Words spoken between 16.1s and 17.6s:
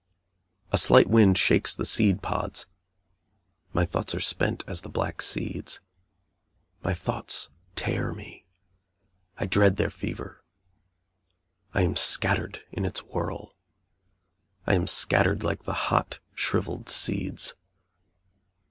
shrivelled seeds.